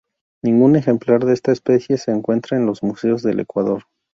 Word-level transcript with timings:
Ningún 0.43 0.75
ejemplar 0.77 1.25
de 1.25 1.33
esta 1.35 1.51
especie 1.51 1.95
se 1.99 2.09
encuentran 2.09 2.61
en 2.61 2.65
los 2.65 2.81
museos 2.81 3.21
del 3.21 3.39
Ecuador. 3.39 3.83